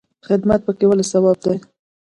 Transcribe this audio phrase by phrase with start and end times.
[0.27, 1.57] خدمت پکې ولې ثواب دی؟